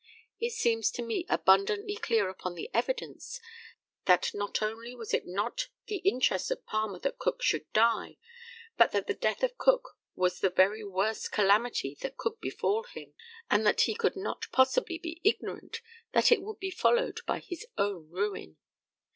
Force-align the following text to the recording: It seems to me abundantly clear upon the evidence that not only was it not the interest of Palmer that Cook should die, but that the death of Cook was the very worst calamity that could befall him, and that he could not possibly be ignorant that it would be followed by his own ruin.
It 0.39 0.51
seems 0.53 0.89
to 0.93 1.03
me 1.03 1.27
abundantly 1.29 1.95
clear 1.95 2.27
upon 2.27 2.55
the 2.55 2.71
evidence 2.73 3.39
that 4.05 4.33
not 4.33 4.59
only 4.63 4.95
was 4.95 5.13
it 5.13 5.27
not 5.27 5.67
the 5.85 5.97
interest 5.97 6.49
of 6.49 6.65
Palmer 6.65 6.97
that 7.01 7.19
Cook 7.19 7.43
should 7.43 7.71
die, 7.71 8.17
but 8.77 8.93
that 8.93 9.05
the 9.05 9.13
death 9.13 9.43
of 9.43 9.59
Cook 9.59 9.89
was 10.15 10.39
the 10.39 10.49
very 10.49 10.83
worst 10.83 11.31
calamity 11.31 11.95
that 12.01 12.17
could 12.17 12.39
befall 12.39 12.85
him, 12.85 13.13
and 13.47 13.63
that 13.67 13.81
he 13.81 13.93
could 13.93 14.15
not 14.15 14.47
possibly 14.51 14.97
be 14.97 15.21
ignorant 15.23 15.81
that 16.13 16.31
it 16.31 16.41
would 16.41 16.57
be 16.57 16.71
followed 16.71 17.19
by 17.27 17.37
his 17.37 17.67
own 17.77 18.09
ruin. 18.09 18.57